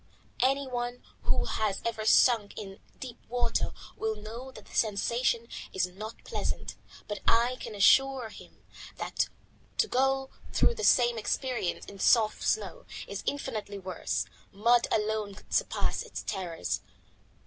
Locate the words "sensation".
4.73-5.47